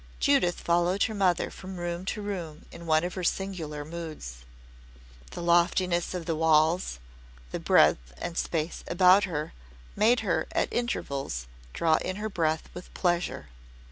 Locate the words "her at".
10.21-10.73